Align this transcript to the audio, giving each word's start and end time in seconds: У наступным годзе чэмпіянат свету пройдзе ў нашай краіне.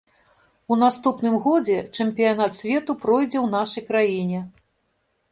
У 0.75 0.75
наступным 0.83 1.35
годзе 1.47 1.75
чэмпіянат 1.97 2.51
свету 2.59 2.95
пройдзе 3.03 3.39
ў 3.41 3.47
нашай 3.57 3.83
краіне. 3.91 4.39